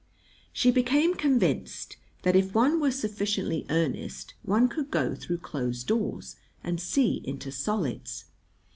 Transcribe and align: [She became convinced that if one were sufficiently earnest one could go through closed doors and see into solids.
[She 0.51 0.71
became 0.71 1.13
convinced 1.13 1.97
that 2.23 2.35
if 2.35 2.55
one 2.55 2.79
were 2.79 2.89
sufficiently 2.89 3.67
earnest 3.69 4.33
one 4.41 4.67
could 4.67 4.89
go 4.89 5.13
through 5.13 5.37
closed 5.37 5.85
doors 5.85 6.37
and 6.63 6.81
see 6.81 7.21
into 7.23 7.51
solids. 7.51 8.25